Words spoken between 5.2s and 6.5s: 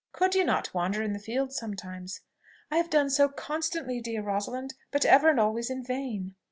and always in vain."